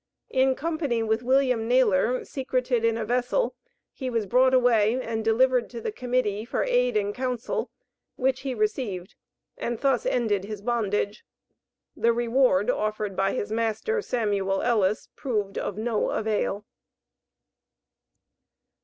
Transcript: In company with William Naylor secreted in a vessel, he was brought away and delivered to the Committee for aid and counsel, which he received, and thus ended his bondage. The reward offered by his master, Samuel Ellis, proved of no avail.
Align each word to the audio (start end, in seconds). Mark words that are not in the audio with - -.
In 0.31 0.55
company 0.55 1.03
with 1.03 1.21
William 1.21 1.67
Naylor 1.67 2.25
secreted 2.25 2.83
in 2.83 2.97
a 2.97 3.05
vessel, 3.05 3.53
he 3.93 4.09
was 4.09 4.25
brought 4.25 4.51
away 4.51 4.99
and 4.99 5.23
delivered 5.23 5.69
to 5.69 5.79
the 5.79 5.91
Committee 5.91 6.43
for 6.43 6.63
aid 6.63 6.97
and 6.97 7.13
counsel, 7.13 7.69
which 8.15 8.39
he 8.39 8.55
received, 8.55 9.13
and 9.59 9.77
thus 9.77 10.07
ended 10.07 10.43
his 10.43 10.59
bondage. 10.63 11.23
The 11.95 12.13
reward 12.13 12.71
offered 12.71 13.15
by 13.15 13.33
his 13.33 13.51
master, 13.51 14.01
Samuel 14.01 14.63
Ellis, 14.63 15.07
proved 15.15 15.59
of 15.59 15.77
no 15.77 16.09
avail. 16.09 16.65